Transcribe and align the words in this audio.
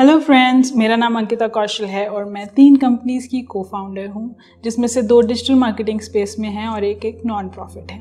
Hello 0.00 0.18
friends 0.18 0.72
मेरा 0.76 0.96
नाम 0.96 1.16
अंकिता 1.18 1.46
कौशल 1.46 1.84
है 1.84 2.06
और 2.08 2.24
मैं 2.24 2.46
तीन 2.48 2.76
कंपनीज़ 2.76 3.26
की 3.28 3.40
को 3.42 3.62
फाउंडर 3.62 4.06
हूँ, 4.06 4.34
जिसमें 4.64 4.86
से 4.88 5.02
दो 5.02 5.20
डिजिटल 5.20 5.54
मार्केटिंग 5.54 6.00
स्पेस 6.00 6.36
में 6.38 6.48
हैं 6.48 6.68
और 6.68 6.84
एक 6.84 7.04
एक 7.04 7.20
नॉन 7.26 7.48
प्रॉफिट 7.48 7.90
है। 7.92 8.00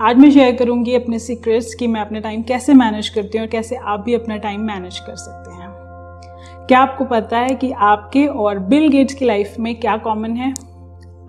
आज 0.00 0.16
मैं 0.16 0.30
शेयर 0.30 0.56
करूँगी 0.56 0.94
अपने 0.94 1.18
सीक्रेट्स 1.18 1.74
कि 1.74 1.86
मैं 1.86 2.00
अपना 2.00 2.20
टाइम 2.20 2.42
कैसे 2.42 2.74
मैनेज 2.74 3.08
करती 3.08 3.38
हूँ 3.38 3.46
और 3.46 3.50
कैसे 3.52 3.76
आप 3.76 4.00
भी 4.00 4.14
अपना 4.14 4.36
टाइम 4.36 4.66
मैनेज 4.66 4.98
कर 4.98 5.16
सकते 5.16 5.54
हैं। 5.54 6.66
क्या 6.66 6.80
आपको 6.80 7.04
पता 7.04 7.38
है 7.38 7.54
कि 7.54 7.70
आपके 7.72 8.26
और 8.26 8.58
बिल 8.68 8.88
गेट्स 8.88 9.14
की 9.14 9.24
लाइफ 9.24 9.54
में 9.58 9.74
क्या 9.80 9.96
कॉमन 9.98 10.36
है? 10.36 10.52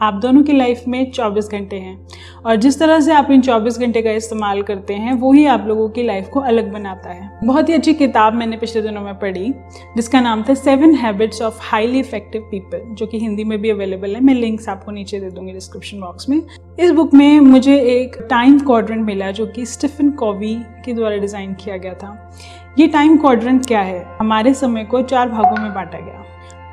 आप 0.01 0.13
दोनों 0.13 0.43
की 0.43 0.53
लाइफ 0.53 0.83
में 0.87 1.11
24 1.11 1.47
घंटे 1.47 1.75
हैं। 1.75 2.07
और 2.45 2.55
जिस 2.55 2.79
तरह 2.79 2.99
से 2.99 3.13
आप 3.13 3.31
इन 3.31 3.41
24 3.41 3.79
घंटे 3.79 4.01
का 4.01 4.11
इस्तेमाल 4.11 4.61
करते 4.61 4.93
हैं, 4.93 5.13
वो 5.13 5.31
ही 5.33 5.45
आप 5.45 5.65
लोगों 5.67 5.89
की 5.89 6.03
लाइफ 6.03 6.29
को 6.29 6.39
अलग 6.39 6.71
बनाता 6.73 7.09
है। 7.09 7.39
बहुत 7.43 7.69
ही 7.69 7.73
अच्छी 7.73 7.93
किताब 7.93 8.33
मैंने 8.33 8.57
पिछले 8.57 8.81
दिनों 8.81 9.01
में 9.01 9.19
पढ़ी, 9.19 9.53
जिसका 9.95 10.21
नाम 10.21 10.43
था 10.43 10.53
seven 10.53 10.95
habits 10.95 11.41
of 11.41 11.59
highly 11.61 11.99
effective 11.99 12.41
people 12.41 12.95
जो 12.95 13.07
कि 13.07 13.19
हिंदी 13.19 13.43
में 13.43 13.61
भी 13.61 13.69
अवेलेबल 13.69 14.15
है। 14.15 14.21
मैं 14.21 14.33
लिंक्स 14.33 14.69
आपको 14.69 14.91
नीचे 14.91 15.19
दे 15.19 15.29
दूँगी 15.29 15.53
डिस्क्रिप्शन 15.53 15.99
बॉक्स 15.99 16.29
में। 16.29 16.41
इस 16.79 16.91
बुक 16.91 17.13
में 17.13 17.39
मुझे 17.39 17.77
एक 17.77 18.27
टाइम 18.29 18.59
क्वाड्रेंट 18.59 19.05
मिला, 19.05 19.31
जो 19.31 19.45
कि 19.45 19.65
स्टीफन 19.65 20.11
कॉवी 20.11 20.55
के 20.85 20.93
द्वारा 20.93 21.17
डिज़ाइन 21.17 21.53
किया 21.53 21.77
गया 21.77 21.93
था। 21.93 22.31
ये 22.79 22.87
टाइम 22.87 23.17
क्वाड्रेंट 23.17 23.65
क्या 23.65 23.81
है? 23.81 24.05
हमारे 24.19 24.53
समय 24.53 24.83
को 24.83 25.01
चार 25.01 25.29
भागों 25.29 25.61
में 25.61 25.73
बांटा 25.73 25.99
गया। 25.99 26.23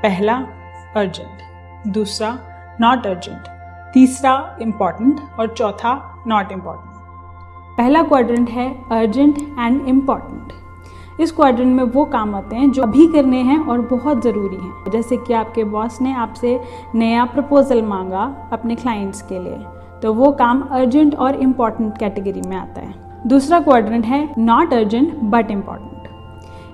पहला 0.03 0.34
अर्जेंट 0.97 1.93
दूसरा 1.95 2.39
नॉट 2.80 3.07
अर्जेंट 3.07 3.48
तीसरा 3.95 4.35
इंपॉर्टेंट 4.62 5.21
और 5.39 5.55
चौथा 5.55 5.95
नॉट 6.27 6.53
इंपॉर्टेंट 6.53 6.95
पहला 7.77 8.03
क्वाड्रेंट 8.03 8.51
है 8.51 8.69
अर्जेंट 8.93 9.39
एंड 9.59 9.87
इंपॉर्टेंट 9.89 11.20
इस 11.20 11.33
क्वाड्रेंट 11.33 11.77
में 11.77 11.84
वो 11.84 12.05
काम 12.05 12.34
आते 12.34 12.57
हैं 12.57 12.70
जो 12.70 12.83
अभी 12.83 13.07
करने 13.12 13.41
हैं 13.43 13.59
और 13.59 13.81
बहुत 13.81 14.23
ज़रूरी 14.23 14.57
हैं। 14.57 14.91
जैसे 14.93 15.17
कि 15.17 15.33
आपके 15.33 15.65
बॉस 15.65 16.01
ने 16.01 16.12
आपसे 16.15 16.59
नया 16.95 17.25
प्रपोजल 17.25 17.83
मांगा 17.83 18.23
अपने 18.53 18.75
क्लाइंट्स 18.75 19.22
के 19.22 19.39
लिए 19.39 19.59
तो 20.03 20.12
वो 20.15 20.31
काम 20.33 20.61
अर्जेंट 20.70 21.15
और 21.15 21.34
इंपॉर्टेंट 21.34 21.98
कैटेगरी 21.98 22.43
में 22.48 22.56
आता 22.56 22.81
है। 22.81 22.95
दूसरा 23.27 23.61
क्वाड्रेंट 23.61 24.05
है 24.05 24.28
नॉट 24.39 24.75
अर्जेंट 24.75 25.15
बट 25.25 25.50
इंपॉर्टेंट 25.50 25.95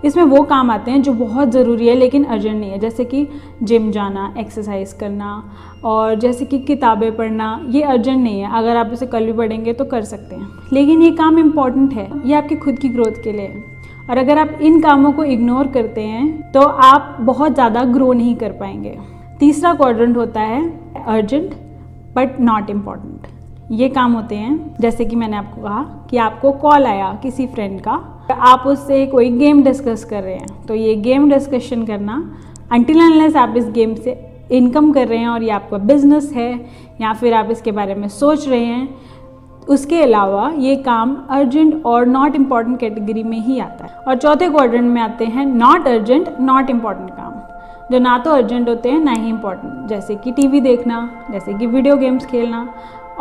इसमें 0.04 0.22
वो 0.24 0.42
काम 0.44 0.70
आते 0.70 0.90
हैं 0.90 1.02
जो 1.02 1.12
बहुत 1.14 1.50
ज़रूरी 1.50 1.88
है, 1.88 1.94
लेकिन 1.94 2.24
अर्जेंट 2.24 2.58
नहीं 2.60 2.70
है। 2.70 2.78
जैसे 2.78 3.04
कि 3.04 3.26
जिम 3.62 3.90
जाना 3.90 4.32
एक्सरसाइज 4.38 4.92
करना, 4.92 5.42
और 5.84 6.14
जैसे 6.16 6.44
कि 6.44 6.58
किताबें 6.60 7.14
पढ़ना, 7.16 7.58
ये 7.68 7.82
अर्जेंट 7.82 8.22
नहीं 8.22 8.40
है। 8.40 8.50
अगर 8.54 8.76
आप 8.76 8.90
इसे 8.92 9.06
कल 9.06 9.26
भी 9.26 9.32
पढ़ेंगे 9.32 9.72
तो 9.72 9.84
कर 9.84 10.02
सकते 10.04 10.34
हैं। 10.34 10.48
लेकिन 10.72 11.02
ये 11.02 11.10
काम 11.12 11.38
इंपॉर्टेंट 11.38 11.92
है। 11.92 12.08
ये 12.26 12.34
आपकी 12.34 12.56
खुद 12.56 12.78
की 12.78 12.88
ग्रोथ 12.88 13.22
के 13.24 13.32
लिए 13.32 13.46
है। 13.46 13.70
और 14.02 14.18
अगर 14.18 14.38
आप 14.38 14.58
इन 14.62 14.80
कामों 14.80 15.12
को 15.12 15.24
इग्नोर 15.26 15.66
करते 15.68 16.02
हैं 16.02 16.52
तो 16.52 16.60
आप 16.60 17.16
बहुत 17.20 17.54
ज़्यादा 17.54 17.84
ग्रो 17.86 18.12
नहीं 18.12 18.34
कर 18.36 18.52
पाएँगे। 18.52 18.96
तीसरा 19.40 19.74
क्वाड्रेंट 19.74 20.16
होता 20.16 20.40
है 20.40 20.62
अर्जेंट 21.06 21.54
बट 22.16 22.40
नॉट 22.40 22.70
इंपॉर्टेंट 22.70 23.26
ये 23.72 23.88
काम 23.88 24.12
होते 24.12 24.34
हैं, 24.34 24.74
जैसे 24.80 25.04
कि 25.04 25.16
मैंने 25.16 25.36
आपको 25.36 25.62
कहा 25.62 25.82
कि 26.12 26.18
आपको 26.18 26.50
कॉल 26.52 26.86
आया 26.86 27.06
किसी 27.22 27.46
फ्रेंड 27.46 27.80
का, 27.80 27.92
आप 28.32 28.64
उससे 28.66 29.04
कोई 29.06 29.28
गेम 29.30 29.62
डिस्कस 29.64 30.04
कर 30.04 30.22
रहे 30.22 30.34
हैं। 30.34 30.66
तो 30.66 30.74
ये 30.74 30.94
गेम 30.96 31.28
डिस्कशन 31.30 31.84
करना 31.86 32.16
अनटिल 32.72 33.00
अनलेस 33.00 33.36
आप 33.36 33.54
इस 33.56 33.70
गेम 33.70 33.94
से 33.94 34.12
इनकम 34.52 34.92
कर 34.92 35.08
रहे 35.08 35.18
हैं 35.18 35.28
और 35.28 35.42
ये 35.42 35.50
आपका 35.50 35.78
बिज़नेस 35.80 36.30
है, 36.32 36.52
या 37.00 37.12
फिर 37.12 37.34
आप 37.34 37.50
इसके 37.50 37.72
बारे 37.72 37.94
में 37.94 38.06
सोच 38.10 38.48
रहे 38.48 38.64
हैं, 38.64 38.88
उसके 39.68 40.02
अलावा 40.02 40.52
ये 40.58 40.76
काम 40.84 41.16
अर्जेंट 41.30 41.84
और 41.86 42.06
नॉट 42.06 42.34
इंपॉर्टेंट 42.36 42.78
कैटेगरी 42.80 43.22
में 43.22 43.38
ही 43.38 43.58
आता 43.60 43.84
है। 43.84 44.04
और 44.08 44.16
चौथे 44.16 44.48
क्वाड्रेंट 44.48 44.84
में 44.84 45.00
आते 45.02 45.24
हैं 45.26 45.46
नॉट 45.46 45.88
अर्जेंट 45.88 46.28
नॉट 46.40 46.70
इंपॉर्टेंट 46.70 47.10
काम। 47.10 47.40
जो 47.92 47.98
ना 47.98 48.16
तो 48.18 48.30
अर्जेंट 48.30 48.68
होते 48.68 48.90
हैं, 48.90 49.00
ना 49.00 49.12
ही 49.12 49.28
इंपॉर्टेंट 49.28 49.88
जैसे 49.88 50.14
कि 50.14 50.32
टीवी 50.32 50.60
देखना, 50.60 51.26
जैसे 51.30 51.54
कि 51.54 51.66
वीडियो 51.66 51.96
गेम्स 51.96 52.26
खेलना 52.26 52.68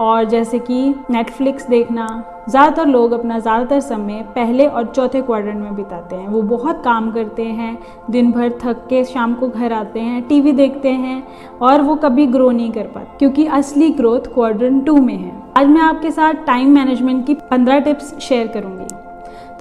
और 0.01 0.23
जैसे 0.25 0.59
कि 0.59 0.83
नेटफ्लिक्स 1.11 1.67
देखना, 1.69 2.07
ज़्यादातर 2.49 2.87
लोग 2.87 3.11
अपना 3.11 3.37
ज़्यादातर 3.39 3.79
समय 3.79 4.21
पहले 4.35 4.65
और 4.67 4.85
चौथे 4.85 5.21
क्वार्टर 5.21 5.53
में 5.53 5.75
बिताते 5.75 6.15
हैं। 6.15 6.27
वो 6.27 6.41
बहुत 6.41 6.81
काम 6.83 7.11
करते 7.11 7.43
हैं 7.43 7.77
दिन 8.11 8.31
भर 8.31 8.57
थक 8.63 8.85
के 8.89 9.03
शाम 9.03 9.33
को 9.33 9.47
घर 9.47 9.73
आते 9.73 9.99
हैं 9.99 10.21
टीवी 10.27 10.51
देखते 10.53 10.89
हैं 10.91 11.23
और 11.61 11.81
वो 11.81 11.95
कभी 11.97 12.25
ग्रो 12.27 12.49
नहीं 12.51 12.71
कर 12.71 12.87
पाते 12.87 13.17
क्योंकि 13.19 13.45
असली 13.49 13.89
ग्रोथ 13.91 14.33
क्वाड्रेंट 14.33 14.85
टू 14.85 14.97
में 14.97 15.15
है। 15.15 15.35
आज 15.57 15.67
मैं 15.67 15.81
आपके 15.81 16.11
साथ 16.11 16.45
टाइम 16.45 16.73
मैनेजमेंट 16.75 17.25
की 17.27 17.33
पंद्रह 17.51 17.79
टिप्स 17.79 18.17
शेयर 18.19 18.47
करूँगी। 18.47 19.00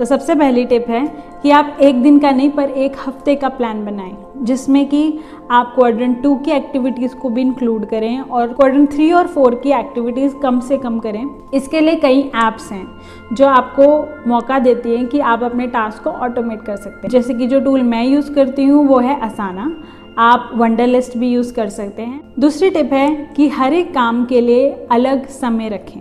तो 0.01 0.05
सबसे 0.05 0.35
पहली 0.35 0.65
टिप 0.65 0.89
है 0.89 1.07
कि 1.43 1.51
आप 1.51 1.79
एक 1.83 2.03
दिन 2.03 2.19
का 2.19 2.31
नहीं, 2.31 2.51
पर 2.51 2.71
एक 2.71 2.93
हफ़्ते 2.99 3.35
का 3.35 3.49
प्लान 3.49 3.85
बनाएँ, 3.85 4.17
जिसमें 4.43 4.87
कि 4.89 5.19
आप 5.51 5.73
क्वाड्रेंट 5.75 6.23
टू 6.23 6.35
की 6.37 6.51
एक्टिविटीज़ 6.51 7.15
को 7.15 7.31
भी 7.31 7.41
इंक्लूड 7.41 7.85
करें 7.87 8.21
और 8.21 8.53
क्वाड्रेंट 8.53 8.91
थ्री 8.93 9.11
और 9.13 9.27
फोर 9.27 9.55
की 9.55 9.71
एक्टिविटीज़ 9.71 10.37
कम 10.43 10.61
से 10.61 10.79
कम 10.79 10.99
करें। 10.99 11.25
इसके 11.55 11.81
लिए 11.81 11.97
कई 11.97 12.21
ऐप्स 12.37 12.71
हैं, 12.73 12.87
जो 13.33 13.47
आपको 13.47 14.31
मौका 14.31 14.59
देती 14.59 14.97
हैं 14.97 15.07
कि 15.07 15.21
आप 15.21 15.43
अपने 15.43 15.67
टास्क 15.67 16.03
को 16.05 16.11
ऑटोमेट 16.11 16.63
कर 16.63 16.77
सकते 16.77 17.07
हैं। 17.07 17.11
जैसे 17.11 17.35
कि 17.35 17.47
जो 17.47 17.61
टूल 17.61 17.83
मैं 17.83 18.05
यूज़ 18.05 18.33
करती 18.35 18.65
हूँ, 18.65 18.87
वो 18.87 18.99
है 18.99 19.21
असाना 19.21 19.75
आप 20.19 20.51
वंडर 20.55 20.87
लिस्ट 20.87 21.17
भी 21.19 21.29
यूज़ 21.29 21.53
कर 21.55 21.69
सकते 21.69 22.03
हैं। 22.03 22.21
दूसरी 22.39 22.71
टिप 22.71 22.93
है 22.93 23.33
कि 23.37 23.49
हर 23.49 23.73
एक 23.73 23.93
काम 23.95 24.25
के 24.25 24.41
लिए 24.41 24.71
अलग 24.91 25.27
समय 25.31 25.69
रखें। 25.69 26.01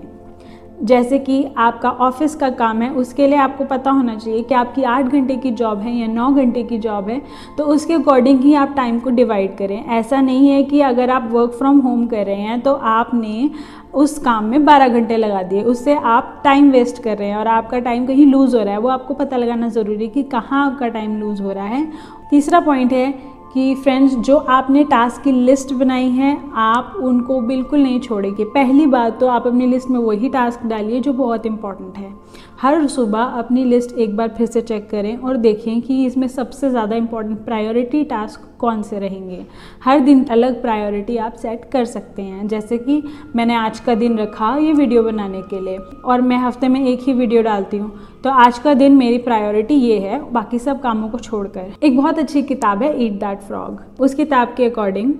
जैसे 0.79 1.17
कि 1.19 1.43
आपका 1.57 1.89
ऑफ़िस 1.91 2.35
का 2.35 2.49
काम 2.51 2.81
है, 2.81 2.89
उसके 2.91 3.27
लिए 3.27 3.37
आपको 3.37 3.63
पता 3.65 3.91
होना 3.91 4.15
चाहिए 4.15 4.41
कि 4.43 4.55
आपकी 4.55 4.83
आठ 4.83 5.05
घंटे 5.05 5.35
की 5.37 5.51
जॉब 5.51 5.79
है 5.79 5.95
या 5.95 6.07
नौ 6.07 6.29
घंटे 6.31 6.63
की 6.63 6.77
जॉब 6.79 7.09
है 7.09 7.21
तो 7.57 7.63
उसके 7.65 7.93
अकॉर्डिंग 7.93 8.39
ही 8.41 8.53
आप 8.55 8.73
टाइम 8.75 8.99
को 8.99 9.09
डिवाइड 9.11 9.57
करें। 9.57 9.85
ऐसा 9.87 10.21
नहीं 10.21 10.49
है 10.49 10.63
कि 10.63 10.81
अगर 10.81 11.09
आप 11.09 11.29
वर्क 11.31 11.51
फ्रॉम 11.51 11.79
होम 11.79 12.05
कर 12.07 12.25
रहे 12.25 12.41
हैं 12.41 12.59
तो 12.61 12.73
आपने 12.73 13.49
उस 13.93 14.17
काम 14.19 14.45
में 14.45 14.65
बारह 14.65 14.87
घंटे 14.89 15.17
लगा 15.17 15.41
दिए, 15.43 15.61
उससे 15.63 15.95
आप 15.95 16.41
टाइम 16.43 16.69
वेस्ट 16.71 17.01
कर 17.03 17.17
रहे 17.17 17.27
हैं 17.29 17.37
और 17.37 17.47
आपका 17.47 17.79
टाइम 17.79 18.05
कहीं 18.07 18.25
लूज़ 18.25 18.55
हो 18.57 18.63
रहा 18.63 18.73
है। 18.73 18.79
वो 18.79 18.89
आपको 18.89 19.13
पता 19.13 19.37
लगाना 19.37 19.69
ज़रूरी 19.69 20.03
है 20.03 20.09
कि 20.09 20.23
कहाँ 20.25 20.65
आपका 20.65 20.87
टाइम 20.89 21.19
लूज़ 21.19 21.41
हो 21.41 21.51
रहा 21.51 21.65
है। 21.65 21.85
तीसरा 22.29 22.59
पॉइंट 22.59 22.93
है 22.93 23.13
कि 23.53 23.73
फ्रेंड्स 23.75 24.15
जो 24.17 24.37
आपने 24.37 24.83
टास्क 24.83 25.21
की 25.23 25.31
लिस्ट 25.31 25.73
बनाई 25.73 26.09
है, 26.09 26.37
आप 26.55 26.93
उनको 26.99 27.39
बिल्कुल 27.41 27.79
नहीं 27.79 27.99
छोड़ेंगे। 27.99 28.43
पहली 28.45 28.85
बात 28.87 29.19
तो 29.19 29.27
आप 29.27 29.47
अपनी 29.47 29.67
लिस्ट 29.67 29.89
में 29.89 29.99
वही 29.99 30.29
टास्क 30.29 30.65
डालिए 30.65 30.99
जो 30.99 31.13
बहुत 31.13 31.45
इंपॉर्टेंट 31.45 31.97
है। 31.97 32.13
हर 32.61 32.85
सुबह 32.87 33.19
अपनी 33.19 33.63
लिस्ट 33.65 33.97
एक 33.97 34.15
बार 34.17 34.33
फिर 34.37 34.47
से 34.47 34.61
चेक 34.61 34.89
करें 34.89 35.15
और 35.17 35.37
देखें 35.37 35.81
कि 35.81 36.05
इसमें 36.05 36.27
सबसे 36.27 36.69
ज़्यादा 36.69 36.95
इंपॉर्टेंट 36.95 37.43
प्रायोरिटी 37.45 38.03
टास्क 38.05 38.48
कौन 38.59 38.81
से 38.81 38.99
रहेंगे? 38.99 39.45
हर 39.83 39.99
दिन 39.99 40.23
अलग 40.27 40.61
प्रायोरिटी 40.61 41.17
आप 41.17 41.33
सेट 41.33 41.69
कर 41.71 41.85
सकते 41.85 42.21
हैं। 42.21 42.47
जैसे 42.47 42.77
कि 42.77 43.01
मैंने 43.35 43.55
आज 43.55 43.79
का 43.79 43.95
दिन 43.95 44.17
रखा 44.17 44.55
ये 44.57 44.73
वीडियो 44.73 45.03
बनाने 45.03 45.41
के 45.43 45.59
लिए 45.59 45.77
और 46.05 46.21
मैं 46.21 46.37
हफ़्ते 46.37 46.67
में 46.67 46.79
एक 46.81 46.99
ही 46.99 47.13
वीडियो 47.13 47.41
डालती 47.41 47.77
हूँ। 47.77 47.91
तो 48.23 48.29
आज 48.29 48.59
का 48.59 48.73
दिन 48.73 48.95
मेरी 48.97 49.17
प्रायोरिटी 49.19 49.75
ये 49.75 49.99
है, 49.99 50.21
बाकी 50.31 50.59
सब 50.59 50.81
कामों 50.81 51.09
को 51.09 51.19
छोड़कर। 51.19 51.73
एक 51.83 51.97
बहुत 51.97 52.19
अच्छी 52.19 52.43
किताब 52.43 52.83
है 52.83 53.03
ईट 53.05 53.19
दैट 53.19 53.41
फ्रॉग 53.41 54.01
उस 54.01 54.15
किताब 54.15 54.53
के 54.57 54.65
अकॉर्डिंग 54.65 55.13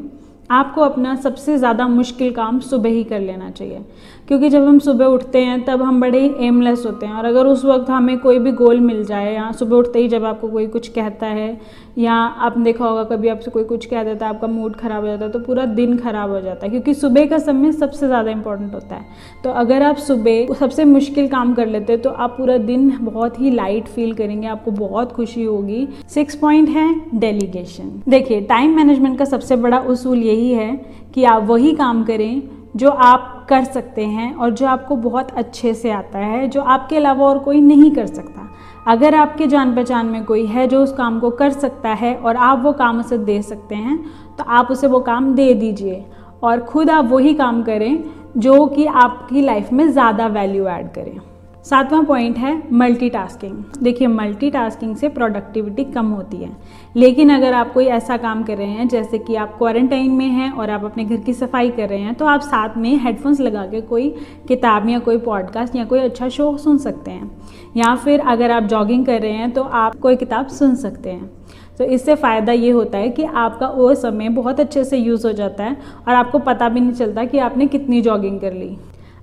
आपको 0.49 0.81
अपना 0.81 1.15
सबसे 1.15 1.57
ज़्यादा 1.57 1.87
मुश्किल 1.87 2.31
काम 2.33 2.59
सुबह 2.61 2.89
ही 2.89 3.03
कर 3.03 3.19
लेना 3.19 3.49
चाहिए। 3.49 3.81
क्योंकि 4.27 4.49
जब 4.49 4.63
हम 4.63 4.79
सुबह 4.79 5.05
उठते 5.07 5.39
हैं, 5.39 5.63
तब 5.65 5.81
हम 5.81 5.99
बड़े 6.01 6.19
ही 6.19 6.47
एमलेस 6.47 6.83
होते 6.85 7.05
हैं। 7.05 7.13
और 7.13 7.25
अगर 7.25 7.45
उस 7.47 7.63
वक्त 7.65 7.89
हमें 7.89 8.17
कोई 8.19 8.39
भी 8.39 8.51
गोल 8.53 8.79
मिल 8.79 9.03
जाए, 9.05 9.33
या 9.35 9.51
सुबह 9.51 9.77
उठते 9.77 9.99
ही 9.99 10.07
जब 10.07 10.25
आपको 10.25 10.47
कोई 10.49 10.65
कुछ 10.67 10.88
कहता 10.88 11.27
है, 11.27 11.59
या 11.97 12.13
आपने 12.13 12.63
देखा 12.63 12.85
होगा 12.85 13.03
कभी 13.05 13.27
आपसे 13.27 13.51
कोई 13.51 13.63
कुछ 13.63 13.85
कह 13.85 14.03
देता 14.03 14.25
है, 14.25 14.33
आपका 14.33 14.47
मूड 14.47 14.75
ख़राब 14.75 15.01
हो 15.01 15.07
जाता 15.07 15.25
है 15.25 15.31
तो 15.31 15.39
पूरा 15.39 15.65
दिन 15.67 15.97
ख़राब 15.97 16.29
हो 16.29 16.41
जाता 16.41 16.65
है। 16.65 16.69
क्योंकि 16.71 16.93
सुबह 16.93 17.25
का 17.25 17.38
समय 17.39 17.71
सबसे 17.71 18.07
ज़्यादा 18.07 18.31
इंपॉर्टेंट 18.31 18.73
होता 18.73 18.95
है। 18.95 19.05
तो 19.43 19.49
अगर 19.53 19.83
आप 19.83 19.97
सुबह 19.99 20.53
सबसे 20.55 20.85
मुश्किल 20.85 21.27
काम 21.27 21.53
कर 21.53 21.67
लेते 21.67 21.93
हैं 21.93 22.01
तो 22.01 22.09
आप 22.09 22.35
पूरा 22.38 22.57
दिन 22.59 22.89
बहुत 23.01 23.39
ही 23.41 23.51
लाइट 23.51 23.88
फील 23.88 24.13
करेंगे, 24.13 24.47
आपको 24.47 24.71
बहुत 24.73 25.11
खुशी 25.11 25.43
होगी। 25.43 25.88
सिक्स 26.09 26.35
पॉइंट 26.38 26.69
है 26.69 26.88
डेलीगेशन 27.15 27.91
देखिए 28.09 28.41
टाइम 28.44 28.75
मैनेजमेंट 28.75 29.18
का 29.19 29.25
सबसे 29.25 29.56
बड़ा 29.57 29.79
उसूल 29.89 30.18
यही 30.19 30.38
है 30.47 30.74
कि 31.13 31.24
आप 31.24 31.44
वही 31.44 31.74
काम 31.75 32.03
करें 32.03 32.41
जो 32.75 32.89
आप 32.89 33.45
कर 33.50 33.63
सकते 33.63 34.06
हैं 34.06 34.33
और 34.33 34.50
जो 34.50 34.68
आपको 34.68 34.95
बहुत 34.97 35.31
अच्छे 35.31 35.74
से 35.74 35.91
आता 35.91 36.19
है, 36.19 36.47
जो 36.47 36.62
आपके 36.62 36.97
अलावा 36.97 37.25
और 37.25 37.39
कोई 37.39 37.62
नहीं 37.62 37.91
कर 37.91 38.06
सकता। 38.06 38.47
अगर 38.88 39.15
आपके 39.15 39.47
जान 39.47 39.74
पहचान 39.75 40.06
में 40.06 40.24
कोई 40.25 40.45
है 40.45 40.68
जो 40.68 40.81
उस 40.83 40.94
काम 40.94 41.19
को 41.19 41.30
कर 41.31 41.51
सकता 41.51 41.89
है 41.94 42.15
और 42.15 42.36
आप 42.36 42.62
वो 42.63 42.71
काम 42.74 43.00
उसे 43.00 43.18
दे 43.19 43.41
सकते 43.41 43.75
हैं 43.75 43.97
तो 44.38 44.44
आप 44.44 44.71
उसे 44.71 44.88
वो 44.88 45.00
काम 45.00 45.33
दे 45.36 45.53
दीजिए 45.53 46.03
और 46.44 46.59
खुद 46.62 46.89
आप 46.89 47.06
वही 47.06 47.33
काम 47.33 47.63
करें 47.63 48.03
जो 48.38 48.65
कि 48.68 48.86
आपकी 48.86 49.41
लाइफ 49.41 49.71
में 49.74 49.88
ज़्यादा 49.88 50.27
वैल्यू 50.27 50.68
ऐड 50.68 50.91
करें। 50.94 51.19
सातवां 51.65 52.03
पॉइंट 52.06 52.38
है 52.38 52.51
मल्टीटास्किंग 52.73 53.81
देखिए 53.83 54.07
मल्टीटास्किंग 54.07 54.95
से 54.95 55.07
प्रोडक्टिविटी 55.09 55.83
कम 55.85 56.06
होती 56.06 56.38
है। 56.38 56.50
लेकिन 56.95 57.29
अगर 57.29 57.53
आप 57.53 57.73
कोई 57.73 57.85
ऐसा 57.88 58.17
काम 58.17 58.44
कर 58.44 58.57
रहे 58.57 58.67
हैं, 58.67 58.88
जैसे 58.88 59.17
कि 59.17 59.35
आप 59.35 59.57
क्वारंटाइन 59.57 60.11
में 60.11 60.25
हैं 60.25 60.51
और 60.51 60.69
आप 60.69 60.85
अपने 60.85 61.06
घर 61.06 61.17
की 61.17 61.33
सफ़ाई 61.33 61.69
कर 61.69 61.89
रहे 61.89 62.00
हैं 62.00 62.13
तो 62.15 62.25
आप 62.25 62.41
साथ 62.41 62.77
में 62.77 62.95
हेडफोन्स 62.97 63.41
लगा 63.41 63.65
के 63.65 63.81
कोई 63.81 64.09
किताब 64.47 64.89
या 64.89 65.00
कोई 65.00 65.17
पॉडकास्ट 65.19 65.75
या 65.75 65.85
कोई 65.85 66.00
अच्छा 66.00 66.29
शो 66.29 66.56
सुन 66.57 66.77
सकते 66.77 67.11
हैं। 67.11 67.31
या 67.77 67.95
फिर 67.95 68.19
अगर 68.19 68.51
आप 68.51 68.63
जॉगिंग 68.65 69.05
कर 69.05 69.21
रहे 69.21 69.31
हैं 69.31 69.51
तो 69.51 69.63
आप 69.63 69.95
कोई 69.95 70.15
किताब 70.15 70.47
सुन 70.50 70.75
सकते 70.75 71.09
हैं। 71.09 71.29
तो 71.77 71.85
इससे 71.85 72.15
फ़ायदा 72.15 72.51
ये 72.53 72.69
होता 72.71 72.97
है 72.97 73.09
कि 73.09 73.23
आपका 73.23 73.67
वो 73.67 73.94
समय 73.95 74.29
बहुत 74.29 74.59
अच्छे 74.59 74.83
से 74.83 74.97
यूज़ 74.97 75.27
हो 75.27 75.33
जाता 75.33 75.63
है 75.63 75.77
और 76.07 76.13
आपको 76.13 76.39
पता 76.39 76.69
भी 76.69 76.79
नहीं 76.79 76.94
चलता 76.94 77.25
कि 77.25 77.38
आपने 77.39 77.67
कितनी 77.67 78.01
जॉगिंग 78.01 78.39
कर 78.39 78.53
ली। 78.53 78.77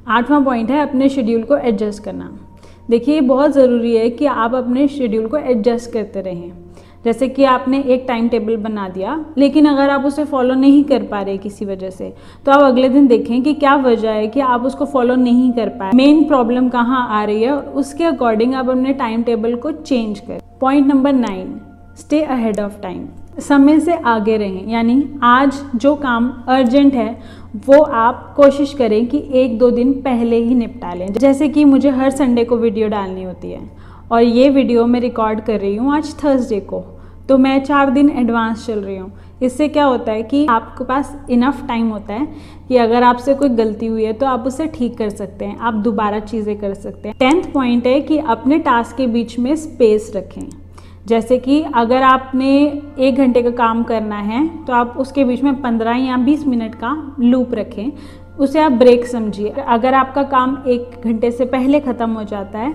आठवां 0.07 0.45
पॉइंट 0.45 0.71
है 0.71 0.81
अपने 0.81 1.09
शेड्यूल 1.09 1.43
को 1.43 1.57
एडजस्ट 1.59 2.03
करना। 2.05 2.31
देखिए, 2.91 3.15
ये 3.15 3.21
बहुत 3.23 3.53
ज़रूरी 3.53 3.97
है 3.97 4.11
कि 4.11 4.27
आप 4.27 4.55
अपने 4.55 4.87
शेड्यूल 4.89 5.27
को 5.27 5.37
एडजस्ट 5.37 5.93
करते 5.93 6.21
रहें। 6.21 6.53
जैसे 7.05 7.29
कि 7.29 7.45
आपने 7.45 7.81
एक 7.81 8.05
टाइम 8.09 8.29
टेबल 8.29 8.57
बना 8.57 8.89
दिया, 8.89 9.25
लेकिन 9.39 9.67
अगर 9.67 9.91
आप 9.91 10.05
उसे 10.05 10.25
फॉलो 10.25 10.55
नहीं 10.55 10.83
कर 10.85 11.03
पा 11.03 11.21
रहे 11.23 11.37
किसी 11.39 11.65
वजह 11.65 11.91
से 11.91 12.13
तो 12.47 12.53
आप 12.53 12.63
अगले 12.63 12.89
दिन 12.89 13.07
देखें 13.07 13.43
कि 13.43 13.53
क्या 13.55 13.75
वजह 13.77 14.11
है 14.11 14.27
कि 14.29 14.41
आप 14.41 14.65
उसको 14.65 14.85
फॉलो 14.87 15.15
नहीं 15.17 15.53
कर 15.53 15.69
पाए। 15.71 15.91
मेन 15.95 16.25
प्रॉब्लम 16.25 16.69
कहाँ 16.69 17.07
आ 17.11 17.23
रही 17.25 17.43
है 17.43 17.53
उसके 17.53 18.05
अकॉर्डिंग 18.05 18.55
आप 18.55 18.69
अपने 18.69 18.93
टाइम 18.95 19.23
टेबल 19.23 19.55
को 19.57 19.73
चेंज 19.73 20.19
करें। 20.21 20.41
Point 20.61 20.87
number 20.87 21.13
nine 21.13 21.61
stay 21.99 22.23
ahead 22.23 22.61
of 22.61 22.81
time 22.81 23.07
समय 23.41 23.81
से 23.81 23.95
आगे 23.95 24.37
रहें, 24.37 24.69
यानी 24.69 25.03
आज 25.23 25.61
जो 25.75 25.95
काम 25.97 26.29
अर्जेंट 26.49 26.95
है 26.95 27.19
वो 27.59 27.81
आप 27.81 28.33
कोशिश 28.37 28.73
करें 28.75 29.07
कि 29.07 29.19
एक 29.35 29.59
दो 29.59 29.71
दिन 29.71 29.93
पहले 30.03 30.37
ही 30.37 30.55
निपटा 30.55 30.93
लें। 30.95 31.13
जैसे 31.13 31.49
कि 31.49 31.65
मुझे 31.65 31.91
हर 31.91 32.11
संडे 32.11 32.45
को 32.45 32.57
वीडियो 32.57 32.89
डालनी 32.89 33.23
होती 33.23 33.51
है 33.51 33.61
और 34.13 34.23
ये 34.23 34.49
वीडियो 34.49 34.85
मैं 34.87 35.01
रिकॉर्ड 35.01 35.41
कर 35.41 35.61
रही 35.61 35.77
हूँ 35.77 35.95
आज 35.97 36.15
थर्सडे 36.25 36.61
को। 36.63 36.81
तो 37.29 37.39
मैं 37.39 37.63
चार 37.65 37.91
दिन 37.91 38.11
एडवांस 38.11 38.67
चल 38.67 38.81
रही 38.81 38.97
हूँ। 38.97 39.13
इससे 39.43 39.69
क्या 39.69 39.85
होता 39.85 40.13
है 40.13 40.23
कि 40.23 40.45
आपके 40.47 40.85
पास 40.85 41.17
इनफ 41.31 41.65
टाइम 41.69 41.89
होता 41.91 42.15
है 42.15 42.27
कि 42.69 42.77
अगर 42.77 43.03
आपसे 43.03 43.35
कोई 43.35 43.49
गलती 43.49 43.87
हुई 43.87 44.05
है 44.05 44.13
तो 44.13 44.27
आप 44.27 44.47
उसे 44.47 44.67
ठीक 44.67 44.97
कर 44.99 45.11
सकते 45.11 45.45
हैं, 45.45 45.59
आप 45.59 45.75
दोबारा 45.75 46.21
चीज़ें 46.21 46.57
कर 46.59 46.75
सकते 46.75 47.09
हैं। 47.09 47.17
टेंथ 47.19 47.53
पॉइंट 47.53 47.87
है 47.87 48.01
कि 48.01 48.19
अपने 48.19 48.59
टास्क 48.61 48.97
के 48.97 49.07
बीच 49.07 49.39
में 49.39 49.55
स्पेस 49.57 50.13
रखें। 50.17 50.49
जैसे 51.07 51.39
कि 51.39 51.61
अगर 51.75 52.03
आपने 52.03 52.53
एक 52.99 53.17
घंटे 53.17 53.43
का 53.43 53.51
काम 53.57 53.83
करना 53.83 54.17
है 54.21 54.47
तो 54.65 54.73
आप 54.73 54.95
उसके 54.99 55.25
बीच 55.25 55.43
में 55.43 55.61
पंद्रह 55.63 55.97
या 55.97 56.17
बीस 56.17 56.47
मिनट 56.47 56.75
का 56.75 56.91
लूप 57.21 57.55
रखें। 57.55 57.93
उसे 58.39 58.61
आप 58.61 58.73
ब्रेक 58.73 59.07
समझिए। 59.07 59.51
अगर 59.69 59.95
आपका 59.95 60.23
काम 60.25 60.57
एक 60.69 61.01
घंटे 61.05 61.31
से 61.31 61.45
पहले 61.45 61.81
ख़त्म 61.81 62.11
हो 62.11 62.23
जाता 62.25 62.59
है 62.59 62.75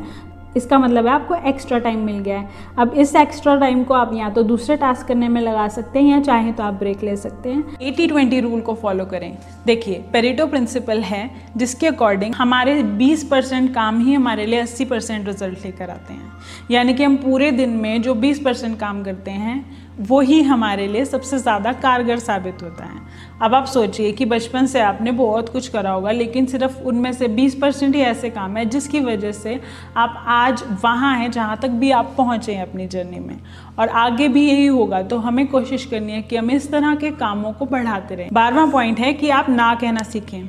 इसका 0.57 0.80
मतलब 0.80 1.07
है 1.07 1.12
आपको 1.13 1.36
एक्स्ट्रा 1.50 1.80
टाइम 1.80 2.00
मिल 2.00 2.19
गया 2.19 2.39
है। 2.39 2.50
अब 2.77 2.94
इस 2.94 3.15
एक्स्ट्रा 3.15 3.56
टाइम 3.56 3.83
को 3.83 3.94
आप 3.94 4.12
या 4.13 4.30
तो 4.30 4.44
दूसरे 4.44 4.77
टास्क 4.77 5.07
करने 5.07 5.27
में 5.27 5.42
लगा 5.42 5.68
सकते 5.68 6.00
हैं 6.00 6.12
या 6.12 6.19
चाहें 6.21 6.53
तो 6.53 6.63
आप 6.63 6.74
ब्रेक 6.74 7.03
ले 7.03 7.15
सकते 7.15 7.50
हैं। 7.50 7.77
एटी 7.81 8.07
ट्वेंटी 8.07 8.39
रूल 8.39 8.62
को 8.62 8.74
फॉलो 8.74 9.06
करें। 9.06 9.38
देखिए 9.65 10.03
पेरिटो 10.13 10.48
प्रिंसिपल 10.48 11.01
है, 11.01 11.30
जिसके 11.57 11.88
अकॉर्डिंग 11.88 12.36
हमारे 12.36 12.81
20 12.83 13.24
परसेंट 13.24 13.74
काम 13.74 14.00
ही 14.00 14.13
हमारे 14.13 14.45
लिए 14.45 14.62
80 14.62 14.86
परसेंट 14.86 15.27
रिज़ल्ट 15.27 15.65
लेकर 15.65 15.89
आते 15.89 16.13
हैं। 16.13 16.31
यानी 16.71 16.94
कि 16.94 17.03
हम 17.03 17.15
पूरे 17.18 17.51
दिन 17.51 17.69
में 17.69 18.01
जो 18.01 18.15
20 18.15 18.39
परसेंट 18.39 18.80
काम 18.80 19.03
करते 19.03 19.31
हैं 19.31 19.63
वो 19.99 20.19
ही 20.19 20.41
हमारे 20.41 20.88
लिए 20.88 21.05
सबसे 21.05 21.38
ज़्यादा 21.38 21.71
कारगर 21.73 22.19
साबित 22.19 22.61
होता 22.63 22.85
है। 22.85 22.99
अब 23.41 23.55
आप 23.55 23.65
सोचिए 23.65 24.11
कि 24.11 24.25
बचपन 24.25 24.65
से 24.65 24.79
आपने 24.81 25.11
बहुत 25.11 25.49
कुछ 25.49 25.67
करा 25.67 25.91
होगा, 25.91 26.11
लेकिन 26.11 26.45
सिर्फ़ 26.45 26.77
उनमें 26.79 27.11
से 27.13 27.27
20 27.29 27.55
परसेंट 27.55 27.95
ही 27.95 28.01
ऐसे 28.01 28.29
काम 28.29 28.57
है 28.57 28.65
जिसकी 28.65 28.99
वजह 28.99 29.31
से 29.31 29.59
आप 29.97 30.23
आज 30.27 30.63
वहाँ 30.83 31.15
हैं 31.17 31.29
जहाँ 31.31 31.57
तक 31.57 31.69
भी 31.71 31.91
आप 31.91 32.13
पहुँचे 32.17 32.53
हैं 32.53 32.61
अपनी 32.61 32.88
जर्नी 32.88 33.19
में। 33.19 33.38
और 33.79 33.89
आगे 33.89 34.27
भी 34.27 34.47
यही 34.49 34.65
होगा 34.67 35.01
तो 35.01 35.17
हमें 35.17 35.45
कोशिश 35.47 35.85
करनी 35.85 36.11
है 36.11 36.21
कि 36.21 36.38
हम 36.38 36.51
इस 36.51 36.71
तरह 36.71 36.95
के 36.95 37.11
कामों 37.11 37.53
को 37.53 37.65
बढ़ाते 37.65 38.15
रहें। 38.15 38.29
बारवा 38.33 38.65
पॉइंट 38.65 38.99
है 38.99 39.13
कि 39.13 39.29
आप 39.29 39.49
ना 39.49 39.73
कहना 39.75 40.03
सीखें। 40.03 40.41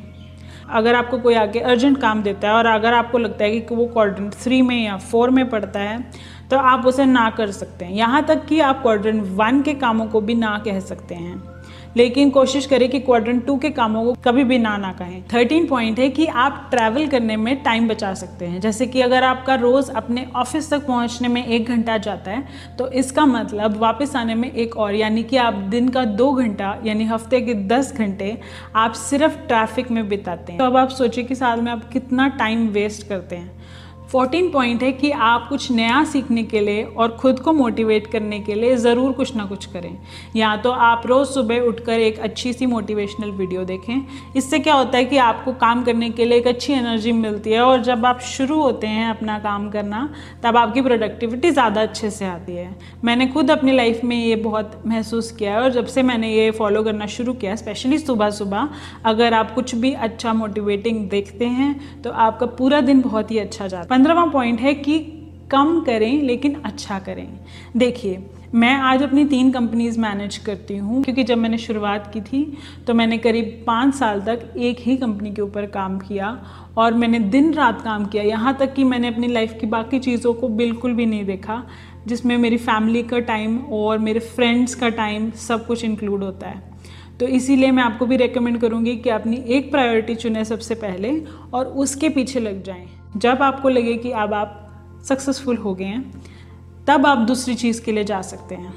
अगर 0.70 0.94
आपको 0.94 1.18
कोई 1.18 1.34
आगे 1.34 1.60
अर्जेंट 1.60 2.00
काम 2.00 2.22
देता 2.22 2.48
है 2.48 2.54
और 2.54 2.66
अगर 2.66 2.94
आपको 2.94 3.18
लगता 3.18 3.44
है 3.44 3.58
कि 3.60 3.74
वो 3.74 3.86
क्वाड्रेंट 3.86 4.34
थ्री 4.34 4.60
में 4.62 4.84
या 4.84 4.96
फोर 4.96 5.30
में 5.30 5.48
पड़ता 5.50 5.80
है 5.80 5.98
तो 6.52 6.58
आप 6.58 6.86
उसे 6.86 7.04
ना 7.04 7.28
कर 7.30 7.50
सकते 7.50 7.84
हैं। 7.84 7.92
यहाँ 7.92 8.24
तक 8.26 8.44
कि 8.46 8.58
आप 8.60 8.82
क्वाड्रेंट 8.82 9.22
वन 9.36 9.62
के 9.62 9.74
कामों 9.74 10.06
को 10.06 10.20
भी 10.20 10.34
ना 10.34 10.58
कह 10.64 10.80
सकते 10.80 11.14
हैं। 11.14 11.42
लेकिन 11.96 12.30
कोशिश 12.30 12.66
करें 12.66 12.88
कि 12.88 12.98
क्वाड्रेंट 13.00 13.44
टू 13.46 13.56
के 13.58 13.70
कामों 13.70 14.04
को 14.04 14.12
कभी 14.24 14.44
भी 14.44 14.58
ना 14.58 14.76
ना 14.76 14.92
कहें। 14.92 15.22
थर्टीन 15.32 15.66
पॉइंट 15.66 15.98
है 15.98 16.08
कि 16.08 16.26
आप 16.26 16.66
ट्रैवल 16.70 17.06
करने 17.06 17.36
में 17.36 17.62
टाइम 17.62 17.88
बचा 17.88 18.12
सकते 18.14 18.44
हैं। 18.44 18.60
जैसे 18.60 18.86
कि 18.86 19.00
अगर 19.00 19.24
आपका 19.24 19.54
रोज़ 19.54 19.90
अपने 19.92 20.26
ऑफ़िस 20.36 20.70
तक 20.70 20.86
पहुँचने 20.86 21.28
में 21.28 21.44
एक 21.44 21.68
घंटा 21.68 21.96
जाता 21.98 22.30
है 22.30 22.76
तो 22.78 22.88
इसका 22.92 23.26
मतलब 23.26 23.76
वापस 23.76 24.16
आने 24.16 24.34
में 24.34 24.50
एक 24.52 24.76
और, 24.76 24.94
यानी 24.94 25.22
कि 25.22 25.36
आप 25.36 25.54
दिन 25.54 25.88
का 25.88 26.04
दो 26.04 26.32
घंटा, 26.32 26.76
यानी 26.84 27.04
हफ़्ते 27.04 27.40
के 27.40 27.54
दस 27.66 27.94
घंटे 27.96 28.38
आप 28.76 28.92
सिर्फ़ 28.92 29.38
ट्रैफ़िक 29.38 29.90
में 29.90 30.08
बिताते 30.08 30.52
हैं। 30.52 30.58
तो 30.58 30.66
अब 30.66 30.76
आप 30.76 30.88
सोचिए 30.90 31.24
कि 31.24 31.34
साल 31.34 31.60
में 31.60 31.72
आप 31.72 31.90
कितना 31.92 32.28
टाइम 32.28 32.68
वेस्ट 32.68 33.08
करते 33.08 33.36
हैं। 33.36 33.60
फोर्टीन 34.12 34.50
पॉइंट 34.50 34.82
है 34.82 34.90
कि 34.92 35.10
आप 35.10 35.46
कुछ 35.48 35.70
नया 35.72 36.02
सीखने 36.04 36.42
के 36.44 36.60
लिए 36.60 36.82
और 36.84 37.16
ख़ुद 37.20 37.38
को 37.40 37.52
मोटिवेट 37.52 38.06
करने 38.06 38.40
के 38.40 38.54
लिए 38.54 38.74
ज़रूर 38.76 39.12
कुछ 39.12 39.34
ना 39.36 39.44
कुछ 39.44 39.64
करें। 39.66 39.96
या 40.36 40.54
तो 40.56 40.70
आप 40.70 41.06
रोज़ 41.06 41.28
सुबह 41.28 41.60
उठकर 41.60 42.00
एक 42.00 42.18
अच्छी 42.20 42.52
सी 42.52 42.66
मोटिवेशनल 42.66 43.30
वीडियो 43.32 43.64
देखें। 43.64 44.34
इससे 44.36 44.58
क्या 44.58 44.74
होता 44.74 44.98
है 44.98 45.04
कि 45.04 45.16
आपको 45.18 45.52
काम 45.54 45.82
करने 45.84 46.10
के 46.10 46.24
लिए 46.24 46.38
एक 46.38 46.46
अच्छी 46.46 46.72
एनर्जी 46.72 47.12
मिलती 47.12 47.52
है 47.52 47.60
और 47.60 47.82
जब 47.82 48.04
आप 48.06 48.20
शुरू 48.22 48.60
होते 48.62 48.86
हैं 48.86 49.08
अपना 49.10 49.38
काम 49.38 49.68
करना, 49.70 50.08
तब 50.42 50.56
आपकी 50.56 50.82
प्रोडक्टिविटी 50.82 51.50
ज़्यादा 51.50 51.82
अच्छे 51.82 52.10
से 52.10 52.26
आती 52.26 52.56
है। 52.56 52.68
मैंने 53.04 53.26
खुद 53.28 53.50
अपनी 53.50 53.72
लाइफ 53.72 54.04
में 54.04 54.16
ये 54.16 54.36
बहुत 54.38 54.80
महसूस 54.86 55.32
किया 55.32 55.54
है 55.54 55.62
और 55.62 55.70
जब 55.72 55.86
से 55.86 56.02
मैंने 56.02 56.32
ये 56.32 56.50
फॉलो 56.52 56.82
करना 56.82 57.06
शुरू 57.08 57.32
किया 57.34 57.56
स्पेशली 57.56 57.98
सुबह 57.98 58.30
सुबह 58.32 58.68
अगर 59.06 59.34
आप 59.34 59.54
कुछ 59.54 59.74
भी 59.76 59.92
अच्छा 60.02 60.32
मोटिवेटिंग 60.34 61.08
देखते 61.10 61.46
हैं 61.48 62.02
तो 62.02 62.10
आपका 62.20 62.46
पूरा 62.54 62.80
दिन 62.82 63.00
बहुत 63.00 63.30
ही 63.30 63.38
अच्छा 63.38 63.66
जाता 63.66 63.94
है। 63.94 64.00
पंद्रहवा 64.02 64.24
पॉइंट 64.26 64.60
है 64.60 64.72
कि 64.74 64.98
कम 65.50 65.80
करें, 65.80 66.22
लेकिन 66.22 66.54
अच्छा 66.64 66.98
करें। 66.98 67.28
देखिए, 67.76 68.18
मैं 68.54 68.74
आज 68.76 69.02
अपनी 69.02 69.24
तीन 69.24 69.50
कंपनीज़ 69.52 69.98
मैनेज 70.00 70.36
करती 70.36 70.76
हूँ, 70.76 71.02
क्योंकि 71.02 71.24
जब 71.24 71.38
मैंने 71.38 71.58
शुरुआत 71.58 72.10
की 72.14 72.20
थी 72.20 72.40
तो 72.86 72.94
मैंने 72.94 73.18
करीब 73.18 73.62
पाँच 73.66 73.94
साल 73.94 74.20
तक 74.20 74.56
एक 74.58 74.78
ही 74.78 74.96
कंपनी 74.96 75.30
के 75.30 75.42
ऊपर 75.42 75.66
काम 75.68 75.98
किया, 75.98 76.30
और 76.76 76.94
मैंने 76.94 77.18
दिन 77.18 77.52
रात 77.54 77.82
काम 77.82 78.06
किया। 78.06 78.22
यहाँ 78.22 78.56
तक 78.60 78.74
कि 78.74 78.84
मैंने 78.84 79.08
अपनी 79.08 79.26
लाइफ 79.26 79.56
की 79.60 79.66
बाकी 79.66 79.98
चीज़ों 79.98 80.32
को 80.34 80.48
बिल्कुल 80.50 80.94
भी 80.94 81.06
नहीं 81.06 81.24
देखा, 81.24 81.62
जिसमें 82.06 82.36
मेरी 82.36 82.56
फैमिली 82.58 83.02
का 83.02 83.18
टाइम 83.20 83.58
और 83.72 83.98
मेरे 83.98 84.20
फ्रेंड्स 84.20 84.74
का 84.74 84.88
टाइम 84.88 85.30
सब 85.40 85.66
कुछ 85.66 85.84
इंक्लूड 85.84 86.24
होता 86.24 86.48
है। 86.48 86.62
तो 87.20 87.26
इसीलिए 87.28 87.70
मैं 87.70 87.82
आपको 87.82 88.06
भी 88.06 88.16
रेकमेंड 88.16 88.58
करूँगी 88.60 88.96
कि 88.96 89.10
अपनी 89.10 89.42
एक 89.48 89.70
प्रायोरिटी 89.70 90.14
चुनें 90.16 90.42
सबसे 90.44 90.74
पहले, 90.76 91.14
और 91.54 91.66
उसके 91.66 92.08
पीछे 92.08 92.40
लग 92.40 92.62
जाएँ। 92.62 92.86
जब 93.16 93.42
आपको 93.42 93.68
लगे 93.68 93.96
कि 93.96 94.10
अब 94.10 94.34
आप 94.34 94.58
सक्सेसफुल 95.08 95.56
हो 95.56 95.74
गए 95.74 95.84
हैं, 95.84 96.12
तब 96.86 97.06
आप 97.06 97.18
दूसरी 97.18 97.54
चीज़ 97.54 97.82
के 97.82 97.92
लिए 97.92 98.04
जा 98.04 98.20
सकते 98.22 98.54
हैं। 98.54 98.74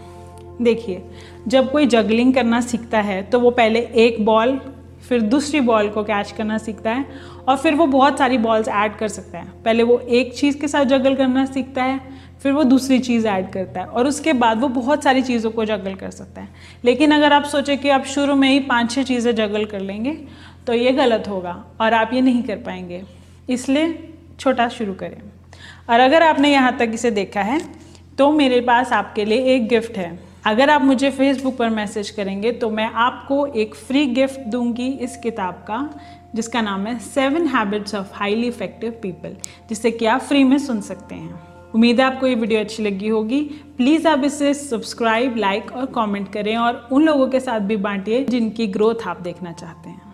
देखिए, 0.61 1.03
जब 1.47 1.71
कोई 1.71 1.85
जगलिंग 1.85 2.33
करना 2.33 2.61
सीखता 2.61 2.99
है 2.99 3.21
तो 3.23 3.39
वो 3.39 3.51
पहले 3.51 3.79
एक 3.97 4.23
बॉल 4.25 4.59
फिर 5.09 5.21
दूसरी 5.21 5.59
बॉल 5.61 5.89
को 5.89 6.03
कैच 6.03 6.31
करना 6.31 6.57
सीखता 6.57 6.91
है 6.91 7.05
और 7.47 7.57
फिर 7.57 7.75
वो 7.75 7.85
बहुत 7.87 8.17
सारी 8.17 8.37
बॉल्स 8.37 8.67
ऐड 8.67 8.95
कर 8.97 9.07
सकता 9.07 9.39
है। 9.39 9.51
पहले 9.65 9.83
वो 9.83 9.97
एक 9.99 10.33
चीज़ 10.33 10.57
के 10.59 10.67
साथ 10.67 10.85
जगल 10.85 11.15
करना 11.15 11.45
सीखता 11.45 11.83
है, 11.83 11.99
फिर 12.43 12.53
वो 12.53 12.63
दूसरी 12.63 12.99
चीज़ 12.99 13.27
ऐड 13.27 13.51
करता 13.51 13.79
है 13.79 13.85
और 13.85 14.07
उसके 14.07 14.33
बाद 14.33 14.59
वो 14.59 14.67
बहुत 14.69 15.03
सारी 15.03 15.21
चीज़ों 15.21 15.51
को 15.51 15.65
जगल 15.65 15.95
कर 15.95 16.09
सकता 16.11 16.41
है। 16.41 16.49
लेकिन 16.85 17.11
अगर 17.11 17.33
आप 17.33 17.43
सोचें 17.43 17.77
कि 17.77 17.89
आप 17.89 18.05
शुरू 18.05 18.35
में 18.35 18.49
ही 18.49 18.59
पाँच 18.59 18.91
छः 18.91 19.03
चीज़ें 19.03 19.33
जगल 19.35 19.65
कर 19.65 19.79
लेंगे 19.79 20.17
तो 20.67 20.73
ये 20.73 20.91
गलत 20.91 21.27
होगा 21.27 21.63
और 21.81 21.93
आप 21.93 22.13
ये 22.13 22.21
नहीं 22.21 22.43
कर 22.43 22.57
पाएँगे। 22.57 23.03
इसलिए 23.49 23.87
छोटा 24.39 24.67
शुरू 24.69 24.93
करें। 24.93 25.21
और 25.89 25.99
अगर 25.99 26.23
आपने 26.23 26.51
यहाँ 26.51 26.77
तक 26.77 26.91
इसे 26.93 27.11
देखा 27.11 27.41
है 27.41 27.59
तो 28.17 28.31
मेरे 28.31 28.59
पास 28.61 28.91
आपके 28.93 29.25
लिए 29.25 29.55
एक 29.55 29.67
गिफ्ट 29.67 29.97
है। 29.97 30.17
अगर 30.45 30.69
आप 30.69 30.81
मुझे 30.81 31.09
फेसबुक 31.11 31.57
पर 31.57 31.69
मैसेज 31.69 32.09
करेंगे 32.09 32.51
तो 32.51 32.69
मैं 32.69 32.85
आपको 32.85 33.45
एक 33.47 33.75
फ्री 33.77 34.05
गिफ्ट 34.07 34.39
दूँगी 34.47 34.87
इस 34.87 35.17
किताब 35.17 35.53
का, 35.67 35.89
जिसका 36.35 36.61
नाम 36.61 36.85
है 36.87 36.97
seven 36.99 37.47
habits 37.47 37.95
of 37.95 38.13
highly 38.13 38.47
effective 38.47 38.91
people 39.01 39.35
जिससे 39.69 39.91
कि 39.91 40.05
आप 40.05 40.21
फ्री 40.21 40.43
में 40.43 40.57
सुन 40.59 40.81
सकते 40.81 41.15
हैं। 41.15 41.39
उम्मीद 41.73 41.99
है 41.99 42.05
आपको 42.05 42.27
ये 42.27 42.35
वीडियो 42.35 42.59
अच्छी 42.59 42.83
लगी 42.83 43.07
होगी। 43.07 43.41
प्लीज़ 43.77 44.07
आप 44.07 44.23
इसे 44.23 44.53
सब्सक्राइब 44.53 45.35
लाइक 45.37 45.71
और 45.71 45.85
कमेंट 45.95 46.31
करें, 46.33 46.55
और 46.57 46.87
उन 46.91 47.03
लोगों 47.03 47.27
के 47.27 47.39
साथ 47.39 47.59
भी 47.61 47.77
बांटिए 47.77 48.23
जिनकी 48.25 48.67
ग्रोथ 48.67 49.07
आप 49.07 49.21
देखना 49.21 49.51
चाहते 49.53 49.89
हैं। 49.89 50.04